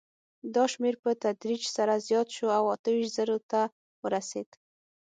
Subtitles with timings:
[0.55, 3.61] دا شمېر په تدریج سره زیات شو او اته ویشت زرو ته
[4.03, 4.49] ورسېد.